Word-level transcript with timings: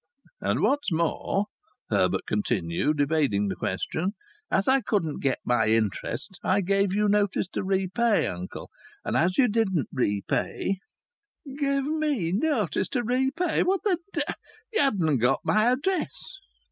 "And 0.41 0.61
what's 0.61 0.91
more," 0.91 1.45
Herbert 1.91 2.25
continued, 2.25 2.99
evading 2.99 3.49
the 3.49 3.55
question, 3.55 4.15
"as 4.49 4.67
I 4.67 4.81
couldn't 4.81 5.19
get 5.19 5.37
my 5.45 5.67
interest 5.67 6.39
I 6.43 6.61
gave 6.61 6.91
you 6.91 7.07
notice 7.07 7.47
to 7.49 7.63
repay, 7.63 8.25
uncle, 8.25 8.71
and 9.05 9.15
as 9.15 9.37
you 9.37 9.47
didn't 9.47 9.89
repay" 9.93 10.79
"Give 11.59 11.85
me 11.85 12.31
notice 12.31 12.89
to 12.89 13.03
repay! 13.03 13.61
What 13.61 13.83
the 13.83 13.99
dev? 14.11 14.33
You 14.73 14.81
hadna' 14.81 15.17
got 15.17 15.41
my 15.43 15.71
address." 15.73 16.09